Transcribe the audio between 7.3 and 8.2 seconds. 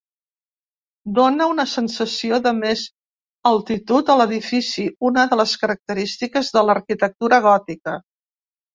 gòtica.